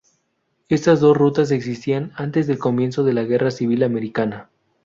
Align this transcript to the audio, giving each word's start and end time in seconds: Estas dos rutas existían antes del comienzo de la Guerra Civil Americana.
Estas 0.67 0.99
dos 0.99 1.15
rutas 1.15 1.51
existían 1.51 2.11
antes 2.15 2.47
del 2.47 2.57
comienzo 2.57 3.03
de 3.03 3.13
la 3.13 3.21
Guerra 3.23 3.51
Civil 3.51 3.83
Americana. 3.83 4.49